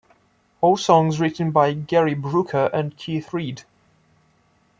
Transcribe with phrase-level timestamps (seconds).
[0.61, 3.65] All songs written by Gary Brooker and Keith Reid.